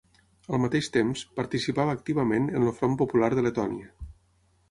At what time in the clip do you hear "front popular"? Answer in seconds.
2.79-3.29